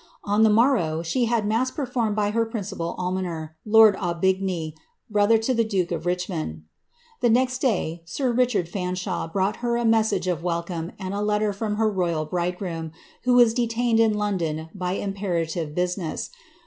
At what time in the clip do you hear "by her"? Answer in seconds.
2.15-2.43